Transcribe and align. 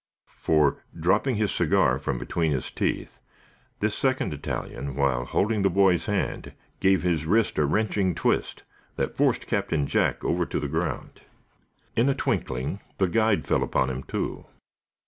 For, 0.39 0.83
dropping 0.99 1.35
his 1.35 1.51
cigar 1.51 1.99
from 1.99 2.17
between 2.17 2.51
his 2.53 2.71
teeth, 2.71 3.19
this 3.81 3.93
second 3.93 4.33
Italian, 4.33 4.95
while 4.95 5.27
still 5.27 5.33
holding 5.39 5.61
the 5.61 5.69
boy's 5.69 6.07
hand, 6.07 6.53
gave 6.79 7.03
his 7.03 7.27
wrist 7.27 7.59
a 7.59 7.65
wrenching 7.67 8.15
twist 8.15 8.63
that 8.95 9.15
forced 9.15 9.45
Captain 9.45 9.85
Jack 9.85 10.25
over 10.25 10.43
to 10.47 10.59
the 10.59 10.67
ground. 10.67 11.21
In 11.95 12.09
a 12.09 12.15
twinkling 12.15 12.79
the 12.97 13.05
guide 13.07 13.45
fell 13.45 13.61
upon 13.61 13.91
him, 13.91 14.01
too. 14.01 14.47